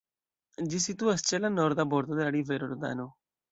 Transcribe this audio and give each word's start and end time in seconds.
Ĝi 0.71 0.79
situas 0.85 1.25
ĉe 1.27 1.41
la 1.45 1.53
norda 1.59 1.87
bordo 1.93 2.19
de 2.23 2.27
la 2.27 2.35
rivero 2.39 2.73
Rodano. 2.75 3.09